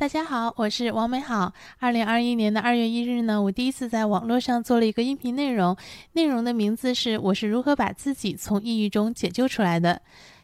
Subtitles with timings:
[0.00, 1.52] 大家好，我是王美好。
[1.78, 5.76] 二零二一年的二月一日呢，我第一次在网络上做了一个音频内容，
[6.14, 10.00] 内容的名字是“我是如何把自己从抑郁中解救出来的”。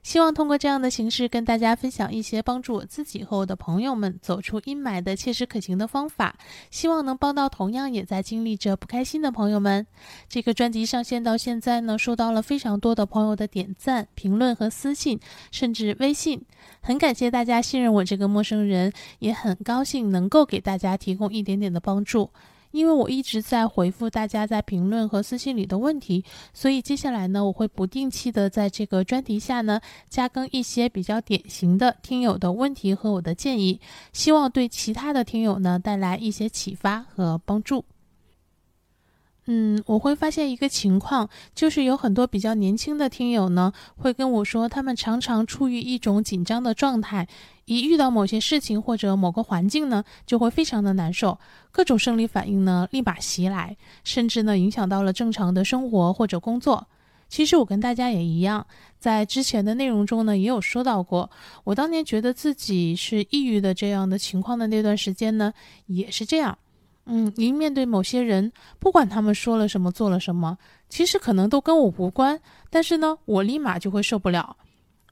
[0.06, 6.36] 希望通过这样的形式跟大家分享一些帮助我自己和我的朋友们走出阴霾的切实可行的方法，
[6.70, 9.84] 希望能帮到同样也在经历着不开心的朋友们。
[10.28, 15.18] 这个专辑上线到现在呢，收到了非常多的朋友的点赞、评论和私信，
[15.50, 16.40] 甚至微信。
[16.80, 22.30] 很感谢大家信任我这个陌生人，也很高兴能够给大家提供一点点的帮助。
[22.70, 33.80] 因为我一直在回复大家在评论和私信里的问题，所以接下来呢，我会不定期的在这个专题下呢，加更一些比较典型的听友的问题和我的建议，
[34.12, 37.84] 希望对其他的听友呢带来一些启发和帮助。
[39.48, 47.28] 嗯，我会发现一个情况，就是有很多比较年轻的听友呢，会跟我说，他们常常处于一种紧张的状态，
[47.64, 51.38] 一遇到某些事情或者某个环境呢，就会非常的难受，
[51.70, 56.88] 各种生理反应呢立马袭来，甚至呢影响到了正常的生活或者工作。
[57.28, 58.66] 其实我跟大家也一样，
[58.98, 61.30] 在之前的内容中呢，也有说到过，
[61.62, 65.52] 我当年觉得自己是抑郁的这样的情况的那段时间呢，
[65.86, 66.58] 也是这样。
[67.06, 74.56] 嗯，您面对某些人，不管他们说了什么、做了什么，其实可能都跟我无关，但是呢，我立马就会受不了。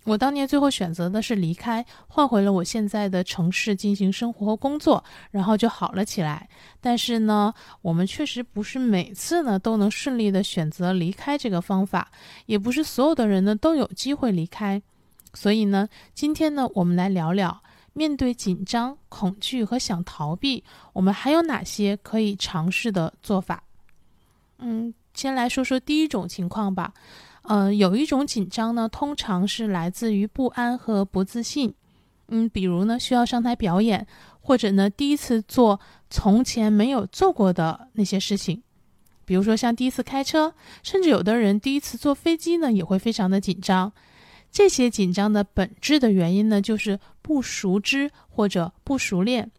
[0.04, 6.46] 我当年最后选择的是离开，换回了我现在的城市进行生活和工作，然后就好了起来。
[6.80, 12.10] 但是呢，我们确实不是每次呢都能顺利的选择离开这个方法，
[12.44, 14.82] 也不是所有的人呢都有机会离开。
[15.32, 17.62] 所以呢，今天呢，我们来聊聊。
[17.94, 23.62] 面对紧张、恐惧和想逃避，我们还有哪些可以尝试的做法？
[24.58, 26.92] 嗯，先来说说第一种情况吧。
[27.42, 31.74] 呃，有一种紧张呢，通常是来自于不安和不自信。
[32.28, 34.06] 嗯，比如呢，需要上台表演，
[34.40, 35.78] 或者呢，第一次做
[36.08, 38.62] 从前没有做过的那些事情。
[39.26, 43.92] 比如说像第一次开车，甚至有的人第一次坐飞机呢，也会非常的紧张。
[44.54, 49.50] 这些紧张的本质的原因呢，就是不熟知或者不熟练。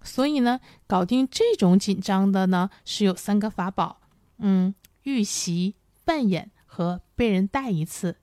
[0.00, 4.00] 所以呢，搞定这种紧张的呢，是有三个法宝。
[4.38, 8.16] 嗯，预习、扮演和被人带一次。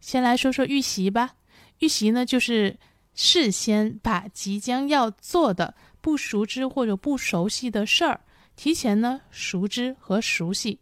[0.00, 1.36] 先来说说预习吧。
[1.78, 2.78] 预习呢，就是
[3.14, 8.20] 事先把即将要做的不熟知或者不熟悉的事儿，
[8.54, 10.78] 提前呢熟知和熟悉，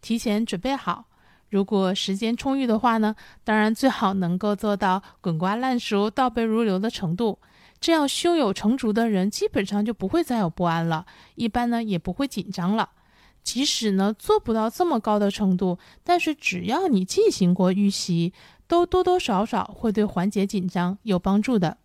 [0.00, 1.06] 提前准备好。
[1.52, 3.14] 如果时间充裕的话呢，
[3.44, 7.38] 当然最好能够做到滚瓜烂熟、倒背如流的程度。
[7.78, 11.04] 这样胸有成竹的人，基本上就不会再有不安了，
[11.34, 12.88] 一般呢也不会紧张了。
[13.42, 18.32] 即使呢做不到这么高的程度，但是只要你进行过预习，
[18.66, 21.76] 都多多少少会对缓解紧张有帮助的。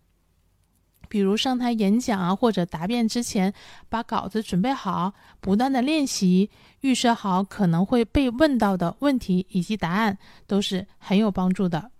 [1.08, 3.52] 比如上台演讲啊，或者答辩之前，
[3.88, 11.90] 把稿子准备好，不断的练习，预设好可能会被问到的问题以及答案，都是很有帮助的。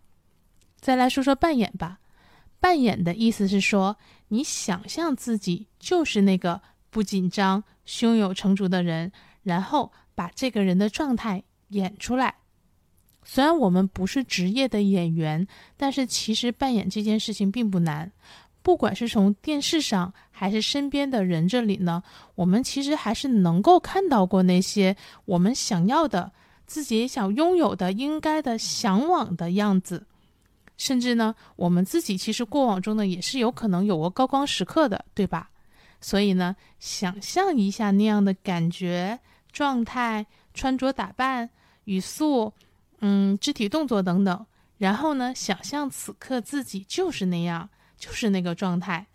[0.81, 1.99] 再来说说扮演吧，
[2.61, 3.97] 扮演的意思是说，
[4.29, 9.11] 你想象自己就是那个不紧张、胸有成竹的人，
[9.43, 12.35] 然后把这个人的状态演出来。
[13.25, 15.47] 虽然我们不是职业的演员，
[15.77, 18.11] 但是其实扮演这件事情并不难。
[18.63, 22.03] 不管是从电视上还是身边的人这里呢，
[22.35, 26.31] 我们其实还是能够看到过那些我们想要的、
[26.67, 30.07] 自己也想拥有的、应该的、向往的样子。
[30.77, 35.51] 甚至呢，我们自己其实过往中呢也是有可能有过高光时刻的，对吧？
[36.01, 39.19] 所以呢，想象一下那样的感觉、
[39.51, 41.51] 状态、穿着打扮、
[41.85, 42.53] 语速、
[43.01, 44.47] 嗯、肢体动作等等，
[44.77, 47.69] 然后呢，想象此刻自己就是那样。
[47.99, 49.07] 就是那个状态，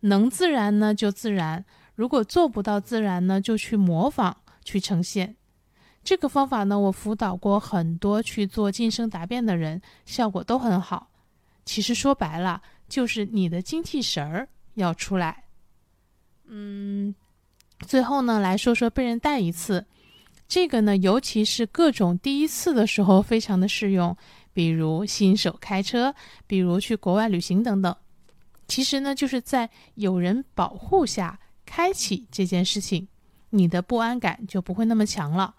[0.00, 1.64] 能自然呢就自然，
[1.94, 5.36] 如果做不到自然呢，就去模仿去呈现。
[6.02, 11.10] 这个方法呢，我辅导过很多去做晋升答辩的人，效果都很好。
[11.64, 15.44] 其实说白了，就是你的精气神儿要出来。
[16.46, 17.14] 嗯，
[17.86, 19.86] 最后呢，来说说被人带一次，
[20.46, 24.14] 这个呢，尤其是各种第一次的时候，非常的适用。
[24.52, 26.14] 比如新手开车，
[26.46, 27.96] 比如去国外旅行等等。
[28.66, 33.08] 其实呢，就是在有人保护下开启这件事情，
[33.50, 35.54] 你的不安感就不会那么强了。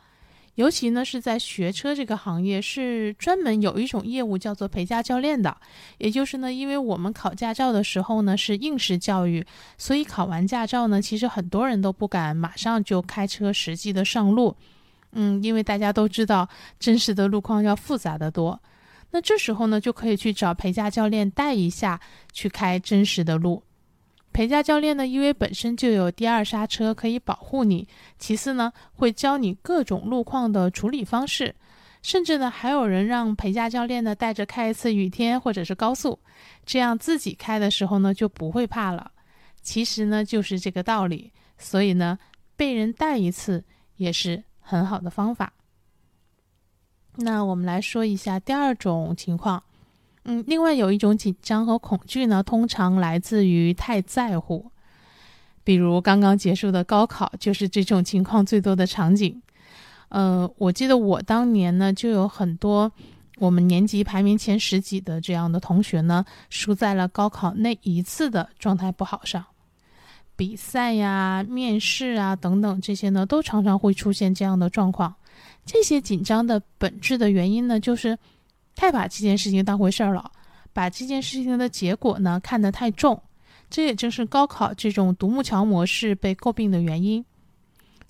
[0.55, 5.57] 尤其呢是在学车这个行业，是专门有一种业务叫做陪驾教练的。
[5.97, 9.45] 也就是呢，因为我们考驾照的时候呢是应试教育，
[9.77, 14.55] 所以考完驾照呢，其实很多人都不敢马上就开车实际的上路。
[15.11, 16.47] 嗯，因为大家都知道，
[16.79, 18.57] 真实的路况要复杂的多。
[19.11, 21.99] 那这时候呢，就可以去找陪驾教练带一下，
[22.33, 23.63] 去开真实的路。
[24.33, 27.87] 陪驾教练呢，因为本身就有第二刹车可以保护你，
[28.19, 31.55] 其次呢，会教你各种路况的处理方式，
[32.01, 36.19] 甚至呢，还有人让陪驾教练呢带着开一次雨天或者是高速，
[36.65, 39.09] 这样自己开的时候呢就不会怕了。
[39.61, 41.31] 其实呢，就是这个道理。
[41.57, 42.19] 所以呢，
[42.57, 43.63] 被人带一次
[43.95, 45.53] 也是很好的方法。
[47.17, 49.61] 那我们来说一下第二种情况。
[50.23, 54.71] 嗯，另外有一种紧张和恐惧呢，通常来自于太在乎。
[55.63, 59.41] 比如刚刚结束的高考，就是这种情况最多的场景。
[60.09, 62.91] 呃，我记得我当年呢，就有很多
[63.37, 69.43] 我们年级排名前十几的这样的同学呢，输在了高考那一次的状态不好上。
[70.35, 75.15] 比赛呀、面试啊等等这些呢，都常常会出现这样的状况。
[75.65, 78.17] 这些紧张的本质的原因呢，就是。
[78.77, 80.29] 太把这件事情当回事儿了，
[80.73, 83.17] 把这件事情的结果呢看得太重，
[83.69, 87.23] 这也正是高考这种独木桥模式被诟病的原因。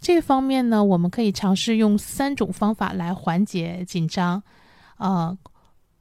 [0.02, 4.42] 这方面呢，我们可以尝试用三种方法来缓解紧张，
[4.98, 5.38] 呃，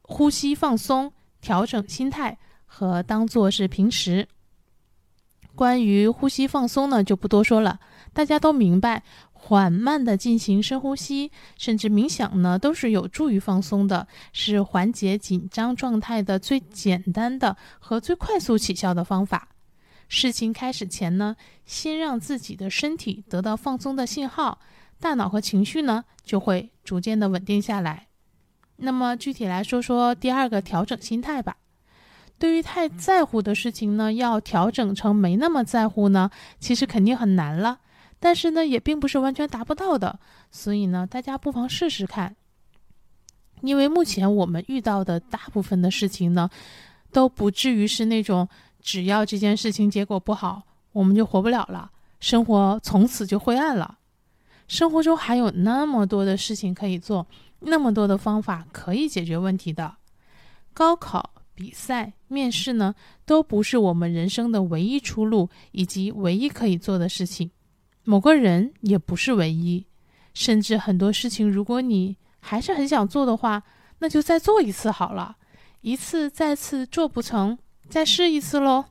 [0.00, 1.12] 呼吸放松、
[1.42, 4.26] 调整心态和当做是平时。
[5.54, 7.78] 关于呼吸放松呢，就不多说了，
[8.14, 9.02] 大家都明白。
[9.46, 19.50] 缓慢的进行深呼吸，甚至冥想呢，都是有助于放松的，是缓解紧张状态的最简单的和最快速起效的方法。
[20.08, 21.36] 事情开始前呢，
[21.66, 24.60] 先让自己的身体得到放松的信号，
[24.98, 28.06] 大脑和情绪呢就会逐渐的稳定下来。
[28.76, 31.54] 那么具体来说说第二个调整心态吧。
[32.38, 37.80] 对于太在乎的事情呢，要调整成没那么在乎呢，其实肯定很难了。
[38.24, 40.18] 但是呢，也并不是完全达不到的，
[40.50, 42.34] 所以呢，大家不妨试试看。
[43.60, 46.48] 因为目前我们遇到的大部分的事情呢，
[47.12, 48.48] 都不至于是那种
[48.80, 50.62] 只要这件事情结果不好，
[50.92, 53.98] 我们就活不了了，生活从此就灰暗了。
[54.68, 57.26] 生活中还有那么多的事情可以做，
[57.60, 59.94] 那么多的方法可以解决问题的。
[60.72, 62.94] 高考、比赛、面试呢，
[63.26, 67.50] 都不是我们人生的唯一出路，以及唯一可以做的事情。
[68.04, 69.86] 某个人也不是唯一，
[70.34, 73.62] 甚至很多事情，如果你还是很想做的话，
[74.00, 75.36] 那就再做一次好了。
[75.80, 77.58] 一次再次做不成，
[77.88, 78.84] 再试一次喽。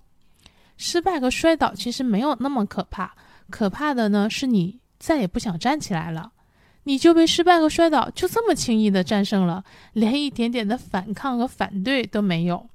[0.78, 3.16] 失败和摔倒其实没有那么可怕，
[3.52, 6.32] 可怕的呢是你再也不想站起来了，
[6.84, 9.64] 你就被失败和摔倒就这么轻易的战胜了，
[9.94, 12.68] 连一点点的反抗和反对都没有。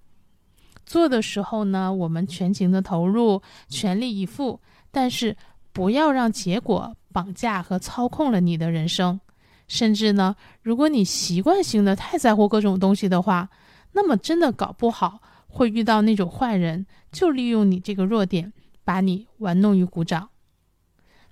[0.86, 4.60] 做的时候呢，我们全情的投入，全力以赴，
[4.92, 5.36] 但是。
[5.78, 9.20] 不要让结果绑架和操控了你的人生，
[9.68, 13.48] 甚至呢，如果你习惯性的太在乎各种东西的话，
[13.92, 18.52] 那么真的搞不好会遇到那种坏人，就利用你这个弱点，
[18.82, 20.30] 把你玩弄于股掌。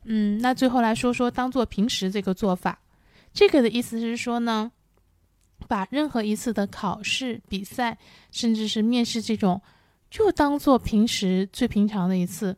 [0.05, 2.79] 嗯，那最后来说说当做平时这个做法，
[3.33, 4.71] 这个的意思是说呢，
[5.67, 7.99] 把任何一次的考试、比赛，
[8.31, 9.61] 甚至是面试这种，
[10.09, 12.57] 就当做平时最平常的一次。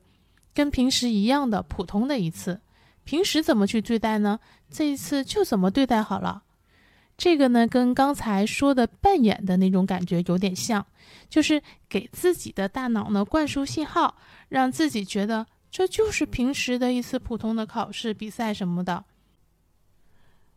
[0.58, 2.60] 跟平时一样的普通的一次，
[3.04, 4.40] 平时怎么去对待呢？
[4.68, 6.42] 这一次就怎么对待好了。
[7.16, 10.84] 这个呢，跟刚才说的扮演的那种感觉有点像，
[11.30, 14.16] 就是给自己的大脑呢灌输信号，
[14.48, 19.04] 让自己觉得这就是平时的一次普通的考试、比赛什么的。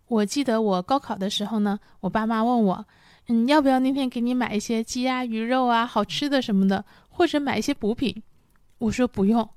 [0.08, 2.86] 我记得我高考的时候呢，我爸妈问我，
[3.28, 8.24] 嗯，要不要那天给你买一些鸡鸭鱼肉啊，好吃的什么的，或者买一些补品？
[8.80, 9.48] 我说不用。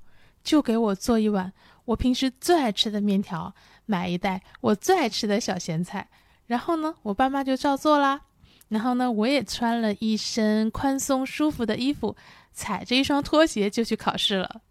[0.45, 1.51] 就给我做一碗
[1.83, 3.53] 我平时最爱吃的面条，
[3.85, 6.07] 买一袋我最爱吃的小咸菜，
[6.45, 8.21] 然后呢，我爸妈就照做啦。
[8.69, 12.15] 然后呢，我也穿了一身宽松舒服的衣服，
[12.53, 14.61] 踩着一双拖鞋就去考试了。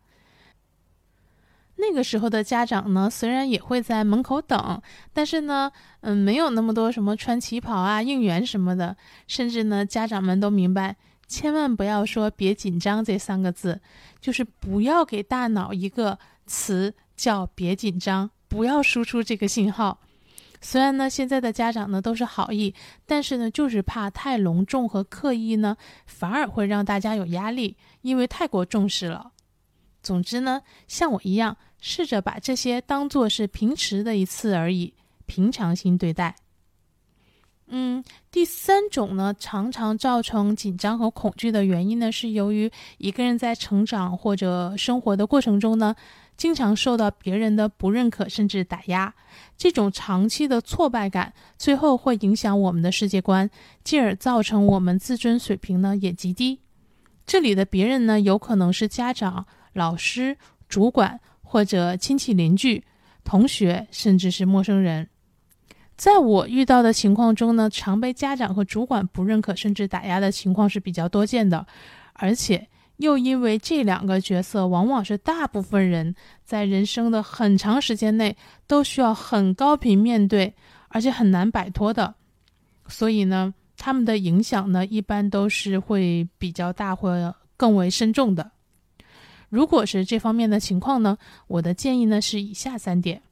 [1.77, 4.81] 那个时候的家长呢，虽然也会在门口等，
[5.13, 10.97] 但是呢，嗯，没有那么多什么穿旗袍啊、应援什么的，甚至呢，家长们都明白。
[11.27, 13.81] 千万不要说“别紧张”这三个字，
[14.21, 20.01] 就是不要给大脑一个词叫“别紧张”，不要输出这个信号。
[20.61, 25.77] 虽然呢，现在的家长呢都是好意，但是呢，就是怕太隆重和刻意呢，
[26.07, 29.33] 反而会让大家有压力，因为太过重视了。
[30.03, 34.95] 总之呢，像我一样，试着把这些当做是平时的一次而已，
[35.27, 36.37] 平常心对待。
[37.69, 45.97] 嗯，第三种呢，常常造成紧张和恐惧的原因呢，是由于一个人在成长或者生活的过程中呢，
[46.37, 49.15] 经常受到别人的不认可甚至打压，
[49.57, 53.49] 这种长期的挫败感，最后会影响我们的世界观，
[53.83, 56.61] 进而造成我们自尊水平呢也极低。
[57.27, 60.37] 这里的别人呢，有可能是家长、老师、
[60.69, 62.85] 主管或者亲戚邻居、
[63.25, 65.09] 同学，甚至是陌生人。
[65.97, 71.67] 在我遇到的情况中呢，常被家长和主管不认可甚至打压的情况是比较多见的，
[72.15, 78.37] 而且又因为这两个角色往往是大部分人在人生的很长时间内
[78.67, 80.55] 都需要很高频面对，
[80.89, 82.15] 而且很难摆脱的，
[82.89, 88.51] 所以呢，他们的影响呢一般都是会比较大或更为深重的。
[89.49, 93.23] 如果是这方面的情况呢，我的建议呢是以下三点。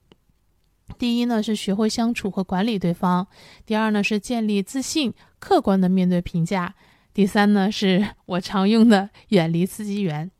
[0.98, 3.26] 第一呢是学会相处和管理对方，
[3.66, 6.74] 第二呢是建立自信，客观的面对评价，
[7.12, 10.30] 第三呢是我常用的远离刺激源。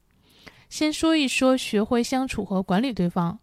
[0.69, 3.39] 先说一说学会相处和管理对方。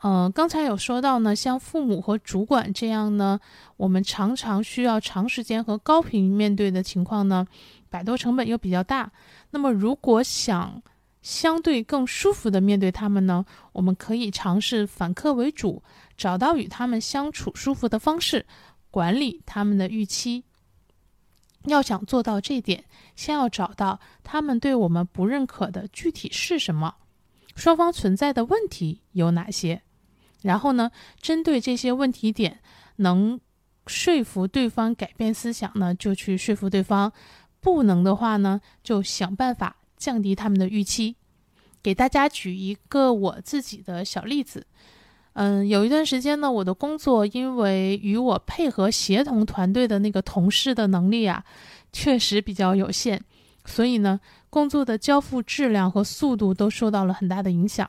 [0.00, 3.38] 呃，刚才有说到呢，像父母和主管这样呢，
[3.76, 7.46] 我们常常需要长时间和高频面对的情况呢，
[7.88, 9.12] 摆脱成本又比较大。
[9.50, 10.82] 那么如果想
[11.22, 15.82] 相对更舒服的面对他们呢，我们可以尝试反客为主。
[16.14, 18.46] 找到与他们相处舒服的方式，
[18.90, 20.44] 管理他们的预期。
[21.66, 22.84] 要想做到这点，
[23.16, 26.96] 先要找到他们对我们不认可的具体是什么，
[27.56, 29.82] 双方存在的问题有哪些。
[30.42, 32.60] 然后呢，针对这些问题点，
[32.96, 33.40] 能
[33.86, 37.10] 说服对方改变思想呢，就去说服对方；
[37.60, 41.14] 不能的话呢，就想办法降低他们的预期。
[41.82, 44.66] 给大家举一个我自己的小例子。
[45.34, 51.42] 嗯，有一段时间呢，我的工作因为与我配合协同团队的那个同事的能力啊，
[51.92, 53.18] 确实比较有限，
[53.64, 57.88] 所以呢，工作的交付质量和速度都受到了很大的影响。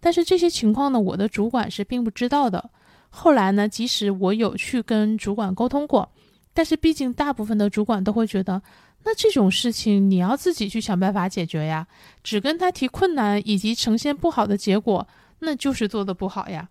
[0.00, 2.70] 但是这些情况呢，我的主管是并不知道的。
[3.08, 6.08] 后来呢，即使我有去跟主管沟通过，
[6.52, 8.62] 但是毕竟大部分的主管都会觉得，
[9.04, 11.86] 那这种事情你要自己去想办法解决呀，
[12.22, 15.06] 只跟他提困难以及呈现不好的结果，
[15.40, 16.68] 那就是做的不好呀。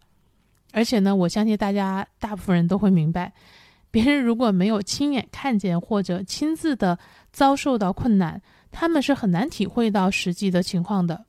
[0.72, 3.34] 而且呢，我相信大家大部分人都会明白，
[3.92, 6.98] 别人如果没有亲眼看见或者亲自的
[7.34, 11.26] 遭受到困难，他们是很难体会到实际的情况的。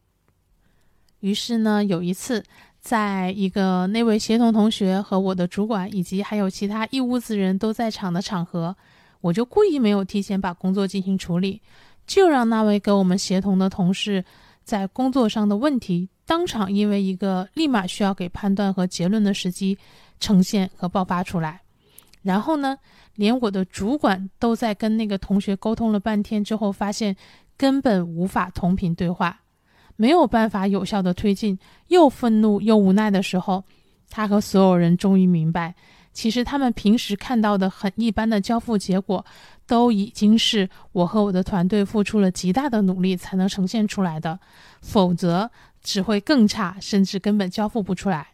[1.19, 2.45] 于是呢，有一次，
[2.79, 8.77] 在一个那位协同同学和我的主管以及还有其他一屋子人都在场的场合，
[9.23, 11.59] 我就故意没有提前把工作进行处理，
[12.07, 14.23] 就让那位跟我们协同的同事
[14.63, 16.07] 在工作上的问题。
[16.27, 19.77] 当场因为一个立马需要给判断和结论的时机
[20.21, 21.61] 呈现和爆发出来，
[22.23, 22.79] 然后呢，
[23.17, 27.15] 连我的主管都在跟那个同学沟通了半天之后，发现
[27.57, 29.41] 根本无法同频对话，
[29.97, 33.63] 没有办法有效的推进，又愤怒又无奈的时候，
[34.09, 35.75] 他和所有人终于明白，
[36.13, 39.25] 其实他们平时看到的很一般的交付结果，
[39.67, 44.39] 都已经是我和我的团队付出了极大的努力才能呈现出来的，
[44.81, 45.51] 否则。
[45.85, 48.29] 只会更差，甚至根本交付不出来。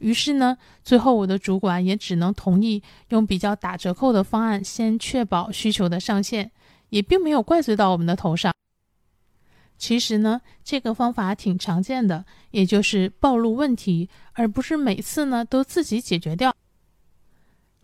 [0.00, 6.50] 于是呢，最后我的主管也只能同意用比较打折扣的方案，先确保需求的上限，
[6.90, 8.52] 也并没有怪罪到我们的头上。
[9.78, 16.54] 其实呢，这个方法挺常见的，也就是暴露问题，而不是每次呢都自己解决掉。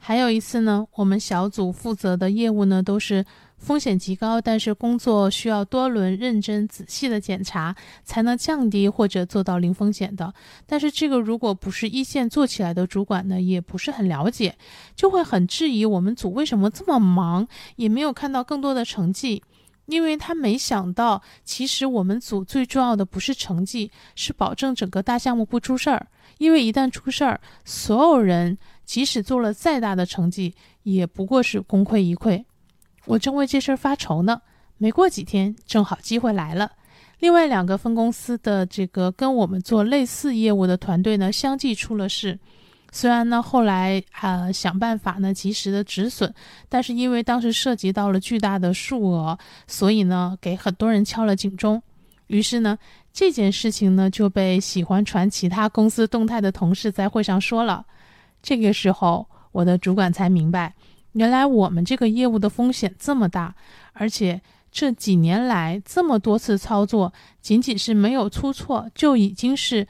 [0.00, 3.24] 还有一次呢，我们小组负责的业务呢都是。
[3.60, 10.32] 风险极高，但是工作需要多轮认真仔细的检查，才能降低或者做到零风险的。
[10.66, 14.56] 但是这个如果不是一线做起来的主管呢，也不是很了解，
[14.96, 19.42] 就会很质疑我们组为什么这么忙，也没有看到更多的成绩，
[19.90, 26.06] 因为他没想到，其实我们组最重要的不是成绩，是保证整个大项目不出事儿。
[26.38, 30.54] 因为一旦出事儿，所有人即使做了再大的成绩，
[30.84, 32.44] 也不过是功亏一篑。
[33.06, 34.40] 我正为这事儿发愁呢，
[34.78, 36.70] 没过几天，正好机会来了。
[37.18, 42.38] 另外两个分公司的这个跟我们做类似业务的团队呢，相继出了事。
[42.92, 46.32] 虽然呢后来呃想办法呢及时的止损，
[46.68, 51.82] 但是因为当时涉及到了巨大的数额，所以呢给很多人敲了警钟。
[52.26, 52.78] 于是呢
[53.12, 57.84] 这件事情呢就被喜欢传其他公司动态的同事在会上说了。
[58.42, 60.74] 这个时候我的主管才明白。
[61.12, 63.52] 原来我们这个业务的风险这么大，
[63.94, 69.88] 而且这几年来这么多次操作，仅仅是没有出错，就已经是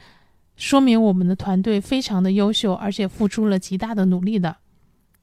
[0.55, 4.57] 说明我们的团队非常的优秀，而且付出了极大的努力的。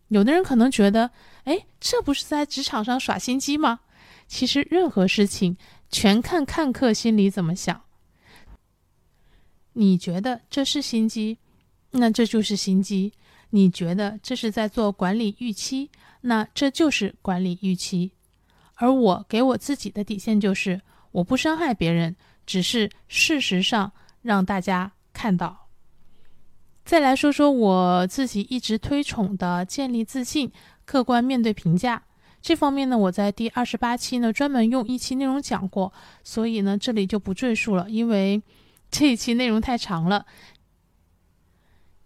[0.09, 1.11] 有的人可能觉得，
[1.45, 3.81] 哎，这不是在职场上耍心机吗？
[4.27, 5.57] 其实任何事情
[5.91, 7.83] 全看看客心里怎么想。
[9.75, 11.39] 你觉得这是心机，
[11.93, 13.13] 那这就是心机。
[13.51, 15.91] 你觉得这是在做管理预期，
[16.23, 18.13] 那这就是管理预期。
[18.75, 20.81] 而我给我自己的底线就是，
[21.13, 25.67] 我不伤害别人，只是事实上让大家看到。
[26.85, 30.53] 再来说说我自己一直推崇的建立自信、
[30.85, 32.05] 客观面对评价
[32.41, 38.41] 这方面呢，我在第二十八期呢专门用一期内容讲过，所以呢这里就不赘述了，因为
[38.93, 40.25] 这一期内容太长了。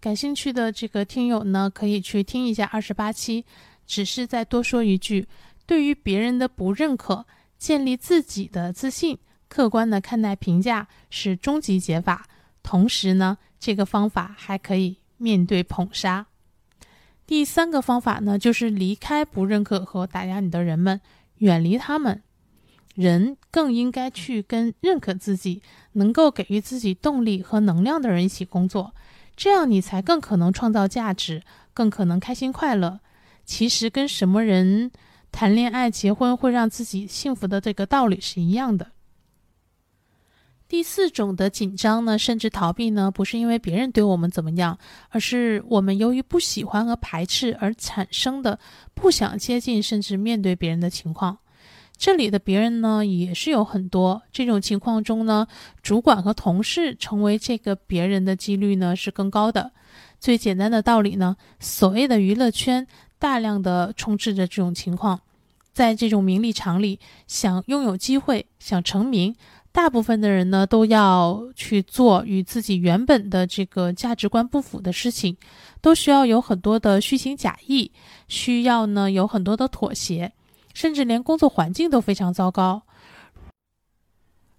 [0.01, 3.45] 感兴趣的这个听友呢，可以去听一下二十八期。
[3.85, 5.27] 只是再多说一句，
[5.65, 7.25] 对于别人的不认可，
[7.57, 12.25] 建立自己的自信，客观的看待评价是终极解法。
[12.63, 16.25] 同时呢，这个方法还可以面对捧杀。
[17.27, 20.99] 第三个方法呢，就是离开不认可和打压你的人们，
[21.37, 22.23] 远离他们。
[22.95, 25.61] 人更应该去跟认可自己、
[25.93, 28.93] 能够给予自己动力和能量的人一起工作，
[29.35, 31.41] 这样你才更可能创造价值，
[31.73, 32.99] 更可能开心快乐。
[33.45, 34.91] 其实跟什么人
[35.31, 38.91] 谈恋爱、结婚会让自己幸福的这个道理是一样的。
[40.73, 44.75] 第四种的紧张呢，甚至逃避呢，不是因为别人对我们怎么样，
[45.09, 48.57] 而是我们由于不喜欢和排斥而产生的
[48.95, 51.37] 不想接近甚至面对别人的情况。
[51.95, 55.45] 这里的别人呢，也是有很多这种情况中呢，
[55.83, 59.71] 主管和同事成为这个别人的几率呢是更高的。
[60.19, 62.87] 最简单的道理呢，所谓的娱乐圈。
[63.19, 65.21] 大量的充斥着这种情况，
[65.71, 69.35] 在这种名利场里，想拥有机会，想成名，
[69.73, 75.35] 大部分的人呢都要去做与自己原本的这个价值观不符的事情，
[75.81, 77.91] 都需要有很多的虚情假意，
[78.27, 80.31] 需要呢有很多的妥协，
[80.75, 82.83] 甚至连工作环境都非常糟糕。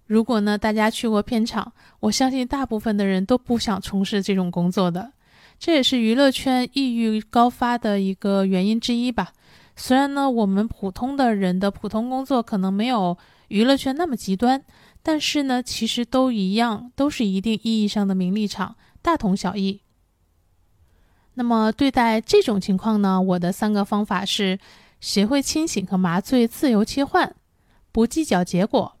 [0.05, 5.13] 如果呢大家去过片场，我相信大部分的人都不想从事这种工作的。
[5.57, 9.31] 这也是娱乐圈抑郁高发的一个原因之一吧。
[9.77, 13.17] 虽然呢，我们普通的人的普通工作可能没有
[13.47, 14.61] 娱乐圈那么极端，
[15.07, 19.81] 但是呢，其实都一样，都是一定意义上的名利场，大同小异。
[21.35, 24.57] 那么对待这种情况呢，我的三个方法是：
[24.99, 27.35] 学会清醒和麻醉自由切换，
[27.91, 28.97] 不计较结果，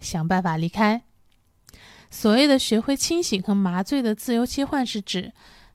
[0.00, 1.04] 想办法离开。
[2.10, 5.32] 所谓的学会清醒和麻醉的自由切换，是指。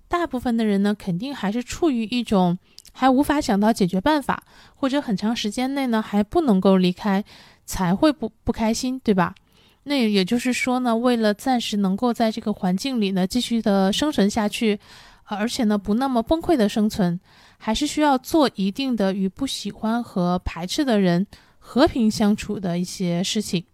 [0.10, 2.60] 大部分的人呢，肯定还是处于一种
[2.92, 4.44] 还无法想到解决办法，
[4.76, 7.24] 或者很长时间内呢还不能够离开，
[7.66, 9.36] 才会不不开心，对吧？
[9.90, 14.80] 那也就是说呢，为了暂时能够在这个环境里呢继续的生存下去，
[15.24, 17.20] 而且呢不那么崩溃的生存，
[17.58, 21.26] 还是需要做一定的与不喜欢和排斥的人
[21.58, 23.66] 和平相处的一些事情。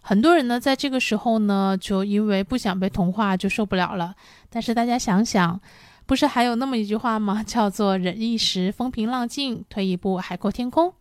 [0.00, 4.14] 很多人呢，在这个时候呢，就因为不想被同化，就受不了了。
[4.48, 5.60] 但是大家想想，
[6.06, 7.42] 不是还有那么一句话吗？
[7.46, 10.94] 叫做“忍一时风平浪静，退一步海阔天空”。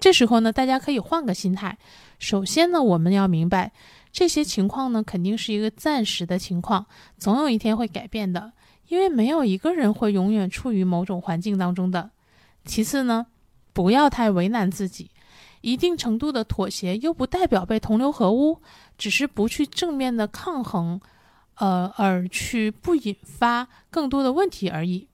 [0.00, 1.76] 这时候呢，大家可以换个心态。
[2.20, 3.72] 首先呢，我们要明白，
[4.12, 6.86] 这些情况呢，肯定是一个暂时的情况，
[7.18, 8.52] 总有一天会改变的。
[8.88, 12.10] 因为没有一个人会永远处于某种环境当中的。
[12.64, 13.26] 其次呢，
[13.72, 15.10] 不要太为难自己。
[15.60, 18.60] 一定程度的妥协又不代表被同流合污，
[18.98, 21.00] 只是不去正面的抗衡，
[21.54, 25.08] 呃，而去不引发更多的问题而已。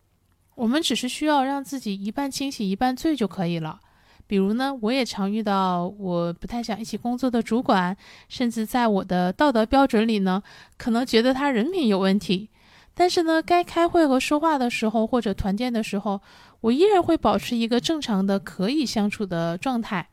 [0.55, 3.81] 我们只是需要让自己一半清醒一半醉就可以了。
[4.27, 7.97] 比如呢，我也常遇到我不太想一起工作的主管，
[8.29, 10.43] 甚至在我的道德标准里呢，
[10.77, 12.51] 可能觉得他人品有问题。
[12.93, 16.21] 但是呢，该开会和说话的时候，或者团建的时候，
[16.63, 20.09] 我依然会保持一个正常的可以相处的状态。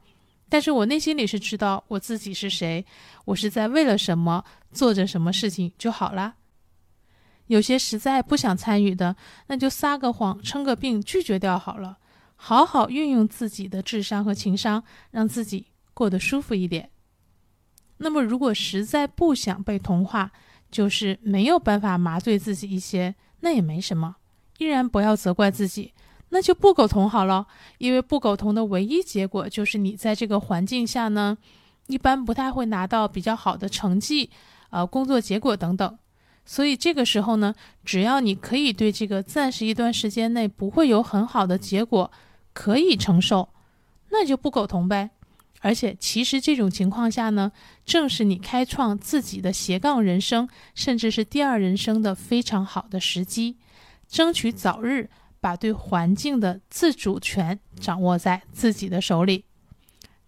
[0.50, 2.86] 但是我内心里是知道我自己是谁，
[3.26, 6.36] 我是在为了什么做着什么事情就好了。
[7.48, 9.16] 有些实在不想参与的，
[9.48, 11.98] 那就撒个谎撑个病拒绝掉好了。
[12.46, 16.90] 好好运用自己的智商和情商，让自己过得舒服一点。
[18.00, 20.30] 那么如果实在不想被同化，
[20.70, 24.18] 就是没有办法麻醉自己一些，那也没什么，
[24.58, 25.94] 依然不要责怪自己。
[26.32, 31.38] 那就不苟同好了，因为不苟同的唯一结果就是你在这个环境下呢，
[31.88, 34.30] 一般不太会拿到比较好的成绩，
[34.70, 35.98] 呃，工作结果等等。
[36.44, 42.12] 所以这个时候呢，只要你可以对这个暂时一段时间内不会有很好的结果
[42.54, 43.50] 可以承受，
[44.12, 45.10] 那就不苟同呗。
[45.60, 47.52] 而且其实这种情况下呢，
[47.86, 53.58] 正是你开创自己的斜杠人生，甚至是第二人生的非常好的时机，
[54.08, 55.10] 争取早日。
[55.44, 59.44] 把对环境的自主权掌握在自己的手里。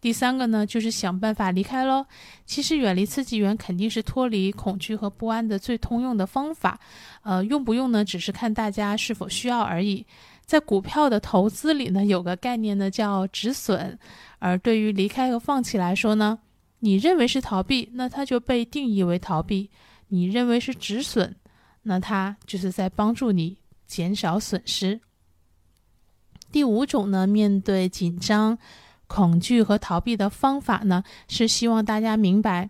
[0.01, 2.05] 第三个呢，就是想办法离开喽。
[2.45, 6.77] 其实远离刺激源肯定是脱离恐惧和不安的最通用的方法。
[7.23, 10.05] 呃，用不用呢，只是看大家是否需要而已。
[10.45, 13.97] 在股票的投资里呢，有个概念呢叫止损，
[14.39, 16.37] 而对于离开和放弃来说呢，
[16.79, 19.69] 你认为是逃避，那它就被定义为逃避；
[20.09, 21.35] 你认为是止损，
[21.83, 25.01] 那它就是在帮助你减少损失。
[26.51, 28.57] 第五种呢，面对紧张、
[29.07, 32.69] 恐惧和逃避的方法呢，是希望大家明白，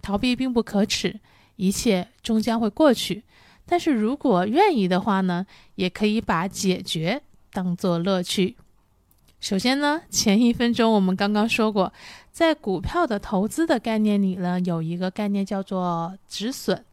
[0.00, 1.18] 逃避并不可耻，
[1.56, 3.24] 一切终将会过去。
[3.66, 7.20] 但是如果愿意的话呢，也可以把解决
[7.52, 8.56] 当做乐趣。
[9.40, 11.92] 首先呢，前一分钟我们刚刚说过，
[12.32, 16.84] 在股票的投资的概念里呢，有一个概念叫做止损。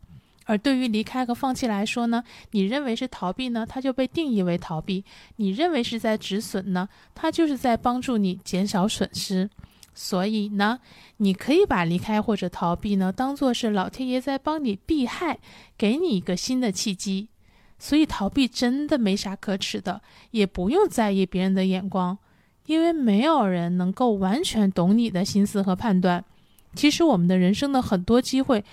[0.46, 5.02] 而对于离开和放弃来说呢，你认为是逃避呢，它就被定义为逃避；
[5.38, 9.50] 你认为是在止损呢，它就是在帮助你减少损失。
[9.94, 10.80] 所以呢，
[11.18, 15.40] 你可以把离开或者逃避呢，当做是老天爷在帮你避害，
[15.78, 17.30] 给你一个新的契机。
[17.80, 20.02] 所以逃避真的没啥可耻的，
[20.32, 22.18] 也不用在意别人的眼光，
[22.66, 26.24] 因为没有人能够完全懂你的心思和判断。
[26.76, 28.64] 其实我们的人生的很多机会。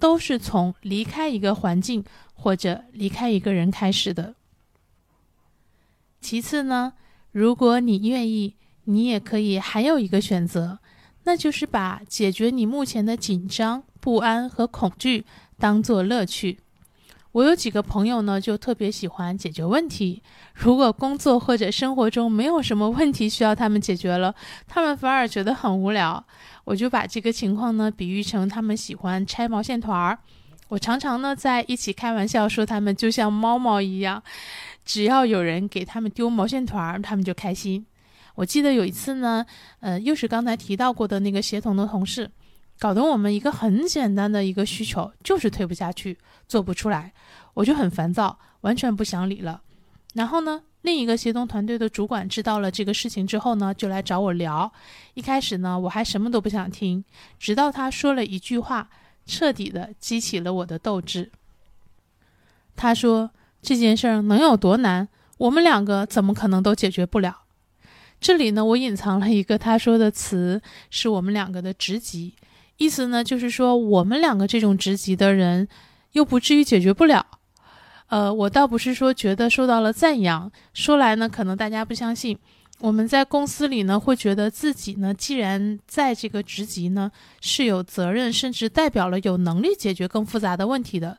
[0.00, 4.34] 都是从离开一个环境或者离开一个人开始的。
[6.22, 6.94] 其次呢，
[7.32, 10.78] 如果你愿意，你也可以还有一个选择，
[11.24, 15.24] 那就是把解决你目前的紧张、不安和恐惧
[15.58, 16.58] 当做乐趣。
[17.32, 20.20] 我有几个朋友呢，就特别喜欢解决问题。
[20.54, 24.34] 如果工作或者生活中没有什么问题需要他们解决了，
[24.66, 26.24] 他们反而觉得很无聊。
[26.64, 30.18] 我就把这个情况呢比喻成他们喜欢拆毛线团儿。
[30.66, 34.20] 我常常呢在一起开玩笑说他们就像猫猫一样，
[34.84, 37.86] 只要有人给他们丢毛线团儿，他们就开心。
[38.34, 39.44] 我记得有一次呢，
[39.80, 42.30] 呃，又是刚才提到过的那个协同的同事。
[42.78, 46.16] 搞得我们一个很简单的一个需求就是推不下去，
[46.48, 47.12] 做不出来，
[47.52, 49.60] 我就很烦躁，完全不想理了。
[50.14, 54.72] 然后呢，另一个协同团队的主管知道了这个事情之后呢，就来找我聊。
[55.12, 57.04] 一开始呢，我还什么都不想听，
[57.38, 58.88] 直到他说了一句话，
[59.26, 61.30] 彻底的激起了我的斗志。
[62.74, 65.06] 他说：“这件事儿能有多难？
[65.36, 67.42] 我们两个怎么可能都解决不了？”
[68.20, 72.34] 这里呢，我隐藏了一个他说的词，是我们两个的职级。
[72.76, 75.66] 意思呢，就是说我们两个这种职级的人，
[76.12, 77.26] 又不至于解决不了。
[78.08, 82.38] 呃，我倒不是说觉得受到了赞扬，说来呢，可能大家不相信。
[82.80, 91.18] 我们在公司里呢，会觉得自己呢，既然在这个职级呢，是有责任，甚至代表了有能力解决更复杂的问题的。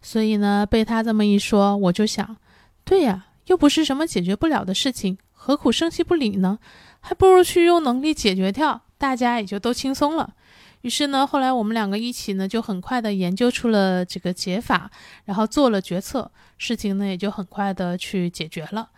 [0.00, 2.36] 所以呢，被他这么一说，我就想，
[2.84, 6.60] 对呀，又不是什么解决不了的事情，何苦生气不理呢？
[7.00, 8.82] 还不如去用能力解决掉。
[8.96, 10.34] 大家也就都轻松了。
[10.82, 14.88] 于是呢，后来我们两个一起呢，就很快的研究出了这个解法，
[15.24, 18.90] 然后做了决策，事情呢也就很快的去解决了。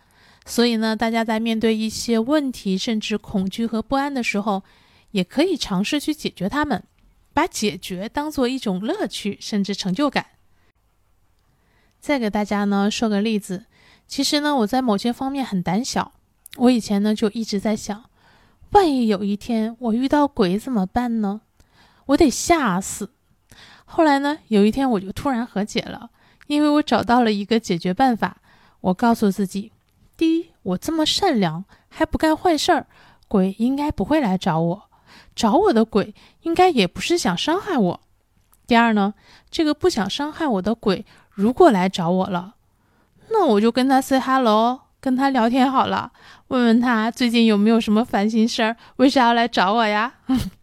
[0.45, 4.61] 所以呢，大家在面对一些问题，甚至恐惧和不安的时候，
[5.11, 6.83] 也可以尝试去解决它们，
[7.33, 10.27] 把解决当做一种乐趣，甚至成就感。
[11.99, 13.65] 再给大家呢说个例子，
[14.07, 16.11] 其实呢，我在某些方面很胆小，
[16.57, 18.03] 我以前呢就一直在想。
[18.71, 21.41] 万一有一天我遇到鬼怎么办呢？
[22.07, 23.11] 我得吓死。
[23.85, 26.09] 后来呢，有一天我就突然和解了，
[26.47, 28.37] 因为我找到了一个解决办法。
[28.81, 29.71] 我告诉自己：
[30.17, 32.87] 第一，我这么善良还不干坏事儿，
[33.27, 34.89] 鬼应该不会来找我。
[35.35, 38.01] 找我的鬼应该也不是想伤害我。
[38.65, 39.13] 第二呢，
[39.49, 42.55] 这个不想伤害我的鬼如果来找我了，
[43.29, 44.81] 那我就跟他 say hello。
[45.03, 46.13] 跟他聊天好了，
[46.47, 50.13] 问问他最近有没有什么烦心事儿，为啥要来找我呀？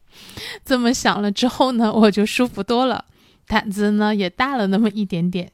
[0.64, 3.04] 这么想了之后呢，我就舒服多了，
[3.46, 5.52] 胆子呢也大了那么一点点。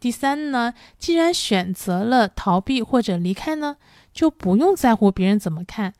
[0.00, 3.76] 第三呢，既然选择了逃避或者离开呢，
[4.14, 5.92] 就不用在乎别人怎么看。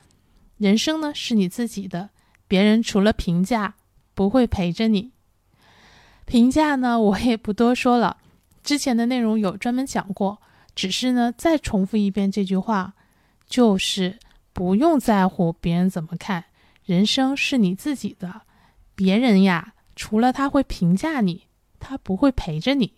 [0.56, 2.08] 人生呢是你自己的，
[2.48, 3.74] 别人除了评价
[4.14, 5.10] 不会陪着你。
[6.24, 8.16] 评价呢，我也不多说了，
[8.62, 10.40] 之前的内容有专门讲过。
[10.74, 12.94] 只是呢，再重复一遍这句话，
[13.46, 14.18] 就是
[14.54, 16.46] 不用在乎别人怎么看，
[16.86, 18.40] 人生是你自己的，
[18.94, 21.42] 别人呀，除了他会评价你，
[21.78, 22.94] 他不会陪着你。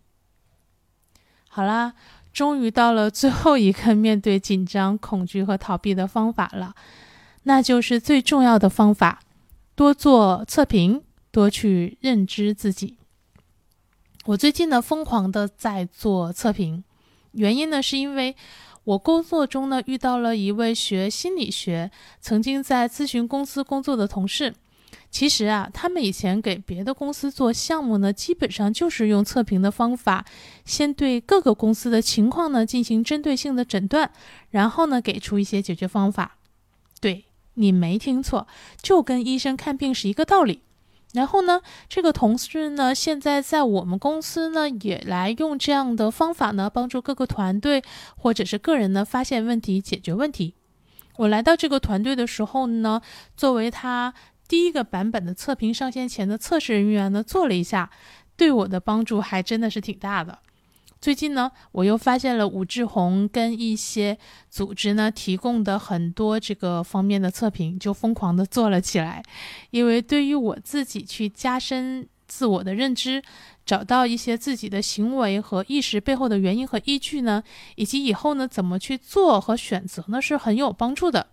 [1.48, 1.94] 好啦，
[2.32, 6.76] 终于到了最后一个面对紧张、恐惧和逃避的方法了，
[7.42, 9.20] 那就是最重要的方法：
[9.74, 12.98] 多做测评，多去认知自己。
[14.26, 16.82] 我最近呢，疯狂的在做测评。
[17.32, 18.34] 原因呢，是因为
[18.84, 24.54] 我工作中呢遇到了一位学心理学、曾经在咨询公司工作的同事。
[25.10, 30.24] 其实啊，他们以前给别的公司做项目呢，基本上就是用测评的方法，
[30.64, 34.10] 先对各个公司的情况呢进行针对性的诊断，
[34.50, 36.38] 然后呢给出一些解决方法。
[36.98, 38.46] 对，你没听错，
[38.80, 40.62] 就跟医生看病是一个道理。
[41.14, 47.82] 然后呢，这个同事呢，现在在我们公司呢，也来用这样的方法呢，帮助各个团队
[48.16, 50.54] 或者是个人呢，发现问题、解决问题。
[51.16, 53.00] 我来到这个团队的时候呢，
[53.36, 54.12] 作为他
[54.48, 57.90] 第一个版本的测评上线前的测试人员呢，做了一下，
[58.36, 60.40] 对我的帮助还真的是挺大的。
[61.04, 64.16] 最近呢，我又发现了武志红跟一些
[64.48, 69.22] 组织呢提供的很多这个方面的测评，就疯狂的做了起来。
[69.70, 73.22] 因为对于我自己去加深自我的认知，
[73.66, 77.42] 找到一些自己的行为和意识背后的原因和依据呢，
[77.76, 81.26] 以及以后呢怎么去做和选择呢，是很有帮助的。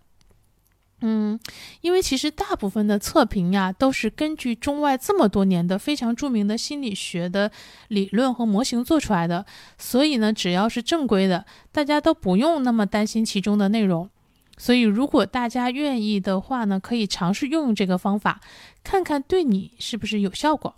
[1.02, 1.40] 嗯，
[1.82, 7.52] 因为其实大部分的测评呀，都是根据中外这么多年的非常著名的心理学的
[7.88, 9.46] 理论和模型做出来的，
[9.78, 14.10] 所以呢，只要是正规的，大家都不用那么担心其中的内容。
[14.58, 18.40] 所以，如果大家愿意的话呢，可以尝试用用这个方法，
[18.84, 20.76] 看看对你是不是有效果。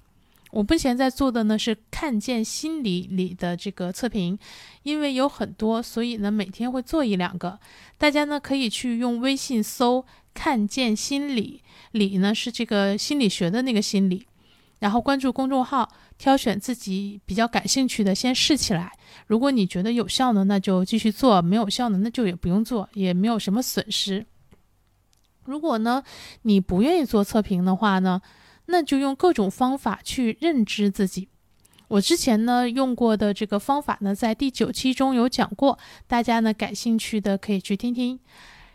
[0.53, 4.37] 我目前在做的呢是看见心理里的这个测评，
[4.83, 7.59] 因为有很多，所以呢每天会做一两个。
[7.97, 14.27] 大家呢可以去用微信搜“看见心理”，理呢是这个心理学的那个心理，
[14.77, 18.91] 然后关注公众号，挑选自己比较感兴趣的先试起来。
[19.25, 24.23] 如果你觉得有效呢，那就继续做；没有效呢，那就也不用做，也没有什么损失。
[25.45, 26.03] 如果呢
[26.43, 28.21] 你不愿意做测评的话呢？
[28.65, 31.29] 那就用各种方法去认知自己。
[31.89, 38.19] 我之前呢用过的这个方法呢，在第九期中有讲过，大家呢感兴趣的可以去听听。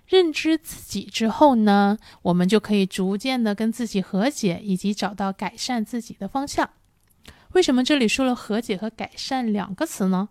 [0.07, 6.71] 认知自己之后呢，我们就可以逐渐的跟自己和解，以及找到改善自己的方向。
[7.53, 10.29] 为什么这里说了和解和改善两个词呢？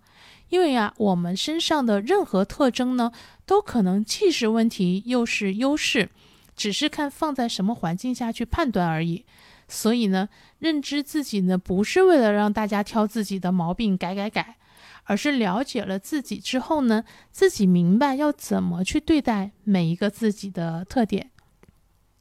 [0.50, 3.12] 因为呀，我们身上的任何特征呢，
[3.46, 6.10] 都可能既是问题又是优势，
[6.58, 9.24] 只是看放在什么环境下去判断而已。
[9.70, 10.28] 所以呢，
[10.60, 14.56] 认知自己呢，不是为了让大家挑自己的毛病改改改，
[15.04, 21.32] 而是了解了自己之后呢，自己明白要怎么去对待每一个自己的特点，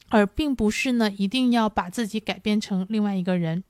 [0.08, 3.62] 而并不是呢，一定要把自己改变成另外一个人。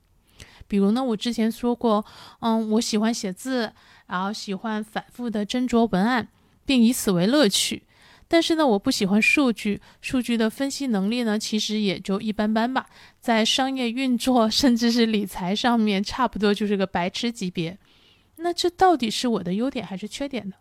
[0.66, 2.05] 比如呢，我之前说过，
[2.40, 3.72] 嗯，我喜欢写字，
[4.07, 6.29] 然后喜欢反复的斟酌文案，
[6.64, 7.86] 并以此为乐趣。
[8.28, 12.86] 但是呢，我不喜欢数据，数据的分析能力呢，其实也就一般般吧。
[13.20, 17.78] 在商业运作甚至是理财上面，差不多就是个白痴级别。
[18.36, 20.56] 那这到底是我的优点还是缺点呢？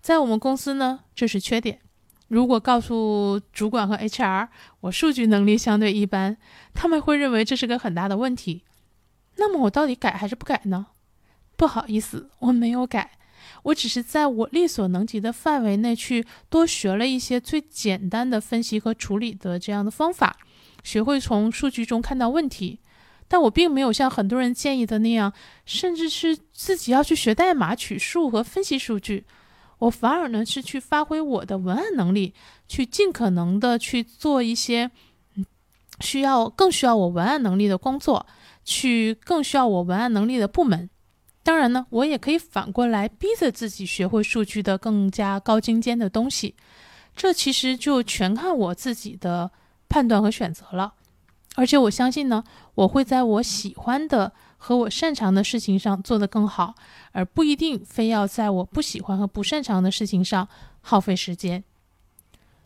[0.00, 1.78] 在我们公司呢，这是缺点。
[2.26, 4.48] 如果告诉主管和 HR
[4.80, 6.36] 我数据能力相对一般，
[6.74, 8.64] 他们会认为这是个很大的问题。
[9.36, 10.86] 那么我到底改还是不改呢？
[11.56, 13.12] 不好意思，我没有改。
[13.64, 20.36] 我只是在我力所能及的范围内去多学了一些最简单的分析和处理的这样的方法，
[20.82, 22.78] 学会从数据中看到问题。
[23.28, 25.32] 但我并没有像很多人建议的那样，
[25.64, 29.24] 甚至是自己要去学代码、取数和分析数据。
[29.78, 32.34] 我反而呢是去发挥我的文案能力，
[32.68, 34.90] 去尽可能的去做一些
[36.00, 38.26] 需要更需要我文案能力的工作，
[38.64, 40.90] 去更需要我文案能力的部门。
[41.42, 46.54] 当然呢，我也可以反过来逼着自己学会数据的更加高精尖的东西，
[47.16, 49.50] 这其实就全看我自己的
[49.88, 50.94] 判断和选择了。
[51.56, 52.44] 而且我相信呢，
[52.76, 56.74] 我会在我喜欢的和我擅长的事情上做得更好，
[57.10, 60.48] 而不一定非要在我不喜欢和不擅长的事情上
[60.80, 61.62] 耗费时间。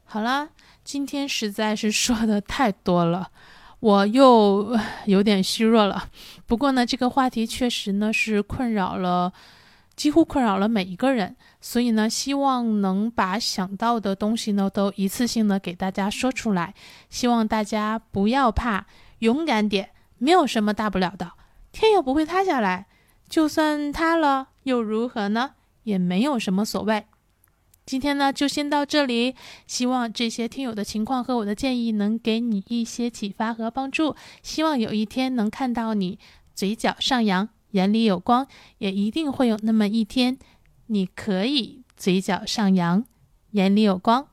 [0.04, 0.50] 好啦，
[0.84, 3.30] 今天实在是说的太多了。
[3.80, 6.08] 我又有点虚弱了，
[6.46, 9.32] 不过呢，这个话题确实呢是困扰了，
[9.94, 16.74] 几乎困扰了每一个人，所以呢，希望能把想到的东西呢都一次性的给大家说出来，
[17.10, 18.86] 希望大家不要怕，
[19.18, 21.32] 勇敢点，没有什么大不了的，
[21.70, 22.86] 天又不会塌下来，
[23.28, 25.52] 就算塌了又如何呢？
[25.84, 27.06] 也没有什么所谓。
[27.86, 29.36] 今天呢，就先到这里。
[29.68, 34.16] 希望这些听友的情况和我的建议能给你一些启发和帮助。
[34.42, 36.18] 希望有一天能看到你
[36.52, 40.36] 嘴角上扬，眼里有光，也一定会有那么一天，
[40.86, 43.04] 你可以嘴角上扬，
[43.52, 44.26] 眼里有光。